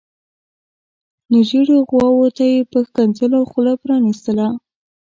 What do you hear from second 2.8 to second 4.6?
ښکنځلو خوله پرانیستله.